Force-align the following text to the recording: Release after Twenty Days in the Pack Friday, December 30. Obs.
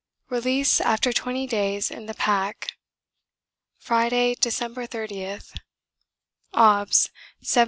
Release 0.31 0.81
after 0.81 1.13
Twenty 1.13 1.45
Days 1.45 1.91
in 1.91 2.07
the 2.07 2.15
Pack 2.15 2.69
Friday, 3.77 4.33
December 4.33 4.87
30. 4.87 5.37
Obs. 6.53 7.11